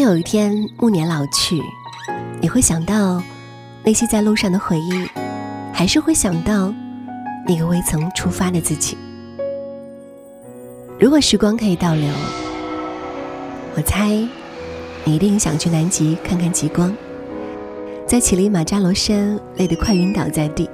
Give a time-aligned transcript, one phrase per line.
[0.00, 1.60] 有一天暮年老去，
[2.40, 3.22] 你会想到
[3.84, 5.06] 那些在路上的回忆，
[5.74, 6.72] 还是会想到
[7.46, 8.96] 那个未曾出发的自己？
[10.98, 12.08] 如果时光可以倒流，
[13.76, 14.08] 我猜
[15.04, 16.96] 你一定想去南极看看极光，
[18.06, 20.68] 在乞力马扎罗山累得快晕倒在地，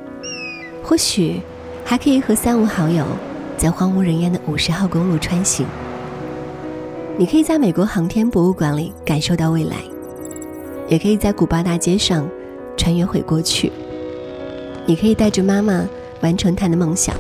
[0.85, 1.41] 或许
[1.85, 3.05] 还可以和三五好友
[3.57, 5.67] 在荒无人烟的五十号公路穿行。
[7.19, 9.77] 你可以在美国航天博物馆里感受到未来，
[10.87, 12.29] 也可以在古巴大街上
[12.77, 13.73] 穿越回过去。
[14.85, 15.89] 你可以带着妈妈
[16.21, 17.17] 完成她的梦想，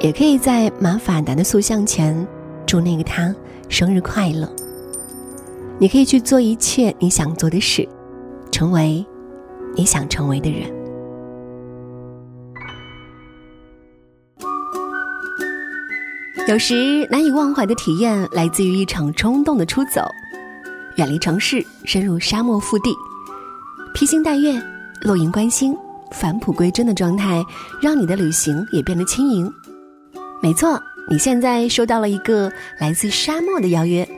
[0.00, 2.26] 也可以在马法达的塑像前
[2.66, 3.32] 祝那个他
[3.68, 4.50] 生日快乐。
[5.78, 7.88] 你可以去做一切你想做的事，
[8.50, 9.06] 成为
[9.76, 10.75] 你想成为的人。
[16.46, 20.08] 有时难以忘怀的体验来自于一场冲动的出走，
[20.94, 22.94] 远离城市，深入沙漠腹地，
[23.92, 24.62] 披星戴月，
[25.00, 25.76] 露营观星，
[26.12, 27.44] 返璞归真的状态，
[27.82, 29.52] 让你的旅行也变得轻盈。
[30.40, 30.80] 没错，
[31.10, 34.08] 你现在收到了一个来自沙漠的邀约，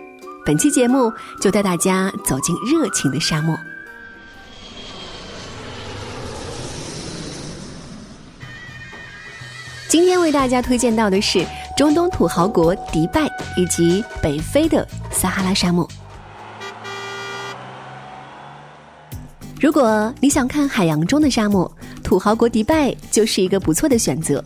[0.44, 3.58] 本期节目就带大家走进热情的沙漠。
[9.88, 11.42] 今天为大家推荐到的是。
[11.78, 15.88] 中东土豪国迪拜以及北非的撒哈拉沙漠。
[19.60, 21.70] 如果你想看海洋中的沙漠，
[22.02, 24.44] 土豪国迪拜就是一个不错的选择。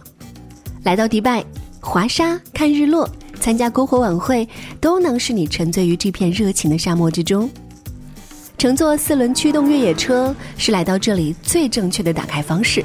[0.83, 1.42] 来到迪拜，
[1.80, 3.08] 滑沙、看日落、
[3.41, 4.46] 参加篝火晚会，
[4.78, 7.48] 都能使你沉醉于这片热情的沙漠之中。
[8.58, 12.84] 乘坐四轮驱动越野车是来到这里最正确的打开方式。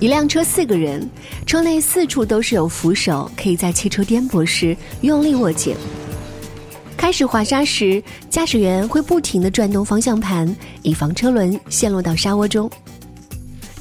[0.00, 1.08] 一辆车四个人，
[1.44, 5.74] 车内四处都是有扶手，可以在汽车颠簸时用力握紧。
[6.96, 12.70] 开始滑沙时，驾驶员会不停地转动方向盘，以防车轮陷落到沙窝中。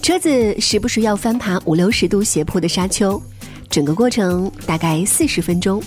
[0.02, 3.22] 车子时不时要翻爬五六十度斜坡的沙丘，
[3.70, 5.80] 整个过程大概四十分钟，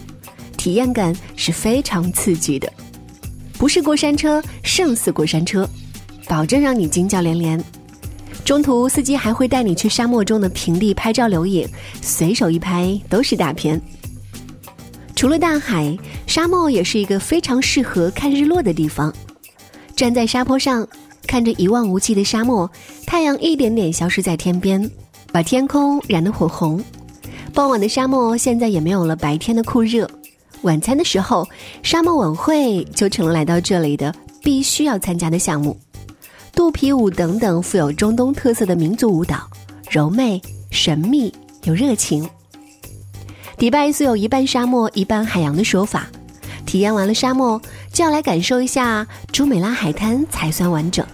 [0.56, 2.72] 体验感是非常刺激的。
[3.58, 5.68] 不是过山车胜似过山车，
[6.28, 7.62] 保证让你惊叫连连。
[8.50, 11.68] 中途，司机还会带你去沙漠中的平地拍照留影，
[12.02, 13.80] 随手一拍都是大片。
[15.14, 15.96] 除了大海，
[16.26, 19.14] 沙漠也是一个非常适合看日落的地方。
[19.94, 20.84] 站在沙坡上，
[21.28, 22.68] 看着一望无际的沙漠，
[23.06, 24.90] 太阳一点点消失在天边，
[25.30, 26.82] 把天空染得火红。
[27.54, 30.10] 傍晚的沙漠现在也没有了白天的酷热。
[30.62, 31.48] 晚餐的时候，
[31.84, 34.12] 沙漠晚会就成了来到这里的
[34.42, 35.78] 必须要参加的项目。
[36.52, 39.48] 肚皮舞等等富有中东特色的民族舞蹈，
[39.88, 40.40] 柔媚、
[40.70, 41.32] 神秘
[41.64, 42.28] 又热情。
[43.56, 46.08] 迪拜素有一半沙漠一半海洋的说法，
[46.66, 47.60] 体验完了沙漠，
[47.92, 51.04] 就要来感受一下朱美拉海滩才算完整。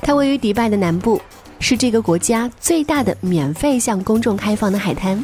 [0.00, 1.20] 它位于迪拜的南部，
[1.58, 5.22] 是这个国家最大的免费向公众开放的海滩，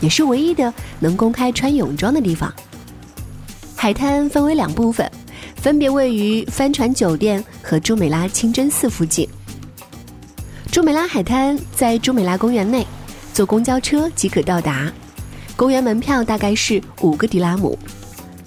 [0.00, 2.52] 也是唯一的能公开穿泳装的地方。
[3.76, 5.10] 海滩分为两部分。
[5.64, 9.26] 分别位于帆船酒店和朱美拉清真寺附近。
[10.70, 12.86] 朱美拉海滩在朱美拉公园内，
[13.32, 14.92] 坐公交车即可到达。
[15.56, 17.78] 公园门票大概是五个迪拉姆。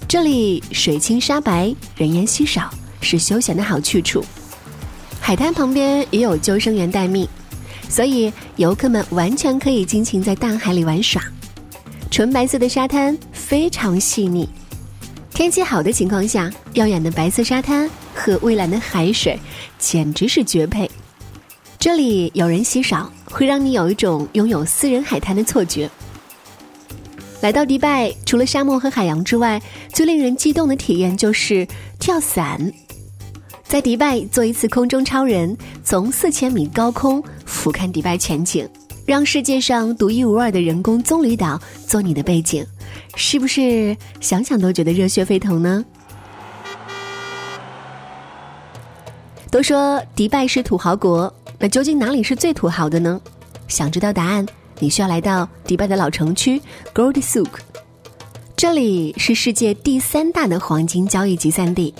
[0.06, 2.70] 这里水清沙白，人烟稀少，
[3.00, 4.24] 是休闲的好去处。
[5.20, 7.28] 海滩旁边也有救生员待命，
[7.88, 11.20] 所以游客们完全可以尽情在大海里玩耍。
[12.12, 14.48] 纯白色的沙滩非常细腻。
[15.38, 19.38] 天气好的情况下，耀眼的白色沙滩和蔚蓝的海水
[19.78, 20.90] 简直是绝配。
[21.78, 25.88] 这里有人稀少，会让你有一种拥有私人海滩的错觉。
[27.40, 29.62] 来到迪拜，除了沙漠和海洋之外，
[29.92, 31.64] 最令人激动的体验就是
[32.00, 32.72] 跳伞。
[33.62, 38.68] 在迪拜做一次空中超人，从四千米高空俯瞰迪拜全景，
[39.08, 42.62] 让世界上独一无二的人工棕榈岛做你的背景。
[43.16, 45.82] 是不是想想都觉得热血沸腾呢？
[49.50, 53.18] 都说迪拜是土豪国，那究竟哪里是最土豪的呢？
[53.66, 54.46] 想知道答案，
[54.78, 56.60] 你需要来到迪拜的老城区
[56.94, 57.48] Gold Souk，
[58.58, 61.94] 这里是世界第三大的黄金交易集散地，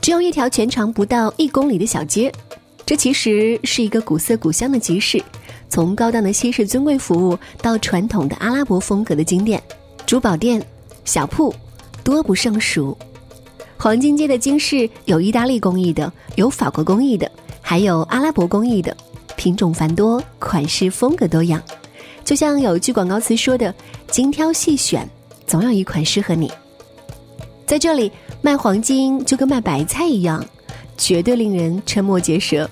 [0.00, 2.32] 只有一条全长不到一公里的小街。
[2.86, 5.20] 这其实是一个古色古香的集市，
[5.72, 9.60] 从高档的西式尊贵服务到传统的阿拉伯风格的金店。
[10.04, 10.62] 珠宝店、
[11.06, 11.54] 小铺
[12.04, 12.94] 多不胜数。
[13.78, 17.30] 黄金街的金饰有意大利工艺的，有法国工艺的，
[17.62, 18.94] 还有阿拉伯工艺的，
[19.34, 21.62] 品种繁多，款式风格多样。
[22.22, 23.74] 就像有句广告词说的
[24.12, 25.08] ：“精挑细选，
[25.46, 26.52] 总有一款适合你。”
[27.66, 30.44] 在这里，卖黄金就跟卖白菜一样，
[30.98, 32.68] 绝对令人瞠目结舌。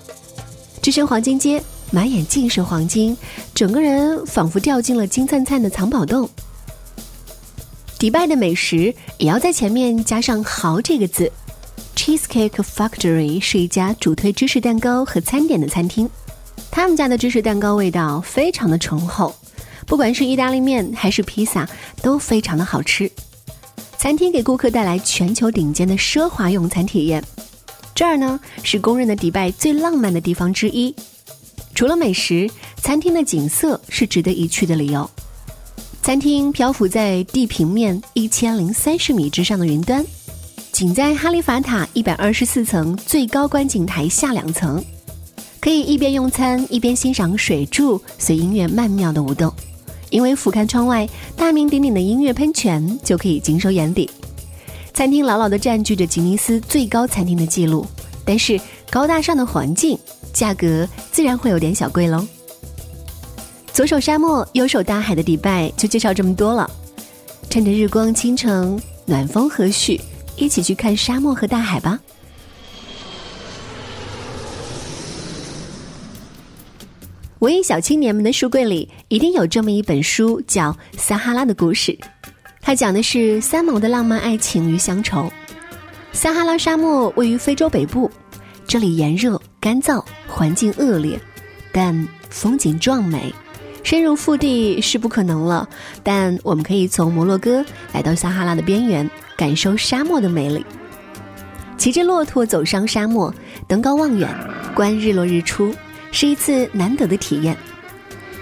[0.83, 3.15] 置身黄金街，满眼尽是黄金，
[3.53, 6.27] 整个人仿佛掉进了金灿灿的藏宝洞。
[7.99, 11.31] 迪拜的美食也要在前面加上“豪”这个字。
[11.95, 16.09] Cheesecake Factory 是一家主推芝士蛋糕和餐点的餐厅，
[16.71, 19.35] 他们家的芝士蛋糕味道非常的醇厚，
[19.85, 21.69] 不管是意大利面还是披萨
[22.01, 23.11] 都非常的好吃。
[23.97, 27.23] 餐厅给顾客带来全球顶尖的奢华用餐体验。
[27.93, 30.95] 这儿呢是公认的迪拜最浪漫的地方之一。
[31.81, 32.47] 除了美食，
[32.77, 35.09] 餐厅的景色是值得一去的理由。
[36.03, 40.05] 餐厅漂浮在地平面一千零三十米之上的云端，
[40.71, 44.85] 仅在哈利法塔一百二十四层最高观景台下两层，
[45.59, 49.51] 可以一边用餐一边欣赏水柱随音乐曼妙的舞动。
[50.11, 54.07] 因为俯瞰窗外，大名鼎鼎的音乐喷泉就可以尽收眼底。
[54.93, 57.83] 餐厅牢牢地占据着吉尼斯最高餐厅的记录，
[58.23, 58.61] 但是
[58.91, 59.97] 高大上的环境，
[60.33, 62.25] 价格自然会有点小贵喽。
[63.73, 66.69] 左手沙漠，右手大海的迪拜就介绍这么多了。
[67.49, 69.99] 趁着日光倾城，暖风和煦，
[70.35, 71.99] 一起去看沙漠和大海吧。
[77.39, 81.91] 文艺小青年们的书柜里一定有这么一本书，叫《撒哈拉的故事》。
[82.61, 85.27] 它讲的是三毛的浪漫爱情与乡愁。
[86.13, 88.11] 撒哈拉沙漠位于非洲北部，
[88.67, 90.05] 这里炎热干燥，
[90.41, 91.21] 环境恶劣，
[91.71, 93.31] 但风景壮美。
[93.83, 95.69] 深入腹地是不可能了，
[96.01, 99.07] 但我们可以从摩洛哥来到撒哈拉的边缘，
[99.37, 100.65] 感受沙漠的美丽。
[101.77, 103.31] 骑着骆驼走上沙漠，
[103.67, 104.27] 登高望远，
[104.73, 105.71] 观日落日出。
[106.11, 107.55] 是一次难得的体验。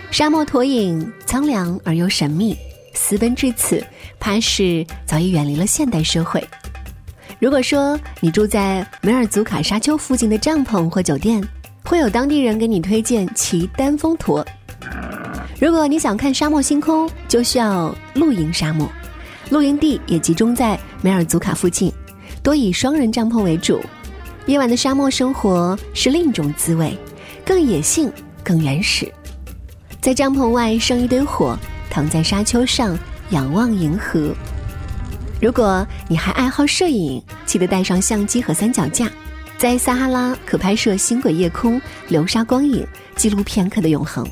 [0.10, 2.58] 沙漠驼影苍凉而又神秘，
[2.94, 3.86] 私奔至此，
[4.22, 6.42] 怕是早已远离了现代社会。
[7.40, 11.46] 如果说你住在梅尔祖卡沙丘附近的帐篷或酒店，
[11.90, 14.46] 会有当地人给你推荐骑单峰驼。
[15.60, 18.88] 如果你想看沙漠星空，就需要露营沙漠。
[19.50, 21.92] 露营地也集中在梅尔祖卡附近，
[22.44, 23.82] 多以双人帐篷为主。
[24.46, 26.96] 夜晚的沙漠生活是另一种滋味。
[27.44, 28.14] 更野性，
[28.44, 29.12] 更原始，
[30.00, 31.58] 在帐篷外生一堆火，
[31.90, 32.96] 躺在沙丘上
[33.32, 34.32] 仰望银河。
[35.42, 39.10] 如果你还爱好摄影，记得带上相机和三脚架，
[39.60, 44.26] 在撒哈拉可拍摄星轨夜空、流沙光影，记录片刻的永恒。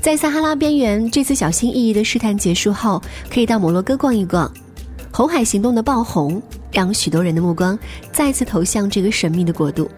[0.00, 4.50] 在撒哈拉边缘，这次小心翼翼的试探结束后，可以到摩洛哥逛一逛。
[5.12, 6.42] 红海行动的爆红，
[6.72, 7.78] 让许多人的目光
[8.12, 9.90] 再次投向这个神秘的国度。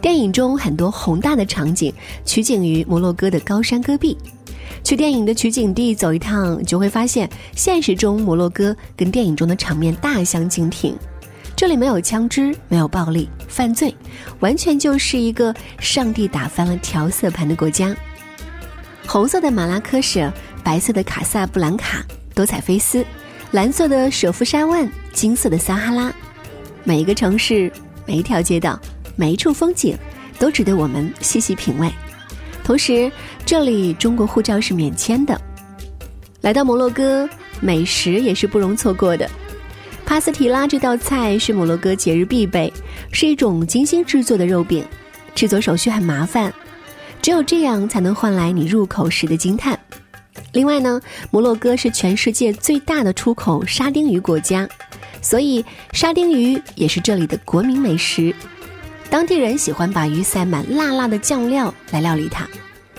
[0.00, 1.92] 电影中很多宏大的场景
[2.24, 4.16] 取景于摩洛哥的高山戈壁，
[4.82, 10.96] 去电影的取景地走一趟，就会发现现实中摩洛哥跟电影中的场面大相径庭。
[11.62, 13.94] 这里没有枪支，没有暴力犯罪，
[14.40, 17.94] 完全就是一个上帝打翻了调色盘的国家。
[19.06, 20.28] 红色的马拉喀什，
[20.64, 22.04] 白色的卡萨布兰卡，
[22.34, 23.06] 多彩菲斯，
[23.52, 26.12] 蓝色的舍夫沙万，金色的撒哈拉，
[26.82, 27.72] 每一个城市，
[28.06, 28.76] 每一条街道。
[29.14, 29.96] 每一处风景
[30.40, 31.88] 都值得我们细细品味，
[32.64, 33.08] 同时
[33.46, 35.40] 这里中国护照是免签的。
[36.40, 37.28] 来到摩洛哥，
[37.60, 39.30] 美食也是不容错过的。
[40.12, 42.70] 帕斯提拉这道菜是摩洛哥节日必备，
[43.12, 44.84] 是一种精心制作的肉饼，
[45.34, 46.52] 制作手续很麻烦，
[47.22, 49.80] 只有这样才能换来你入口时的惊叹。
[50.52, 54.68] 另外呢，摩洛哥是全世界最大的出口沙丁鱼国家，
[55.22, 58.34] 所以沙丁鱼也是这里的国民美食。
[59.08, 62.46] 当地人喜欢把鱼塞满辣辣的酱料来料理它，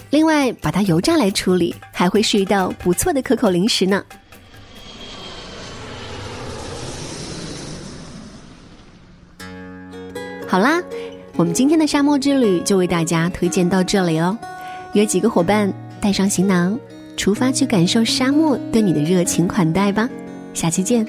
[0.09, 4.03] 另外把它油炸来处理，还会是一道不错的可口零食呢。
[10.53, 10.79] 好啦，
[11.35, 14.37] 我们今天的沙漠之旅就为大家推荐到这里哦。
[14.93, 16.79] 约几个伙伴，带上行囊，
[17.17, 20.07] 出发去感受沙漠对你的热情款待吧。
[20.53, 21.07] 下期见。